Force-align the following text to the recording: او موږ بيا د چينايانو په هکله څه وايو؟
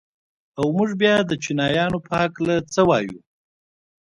او 0.57 0.65
موږ 0.77 0.89
بيا 1.01 1.15
د 1.21 1.31
چينايانو 1.43 1.97
په 2.07 2.13
هکله 2.21 2.55
څه 2.73 2.81
وايو؟ 2.89 3.19